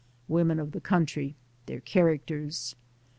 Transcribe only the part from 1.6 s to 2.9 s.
their characters.